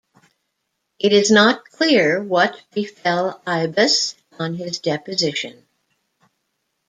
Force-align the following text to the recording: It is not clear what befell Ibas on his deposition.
It 0.97 1.13
is 1.13 1.29
not 1.29 1.63
clear 1.65 2.23
what 2.23 2.59
befell 2.71 3.39
Ibas 3.45 4.15
on 4.39 4.55
his 4.55 4.79
deposition. 4.79 5.67